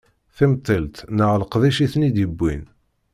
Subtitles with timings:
[0.35, 2.63] Timentilt neɣ leqdic i ten-id-yewwin.